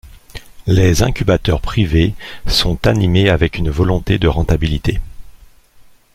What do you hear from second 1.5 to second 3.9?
privés sont animés avec une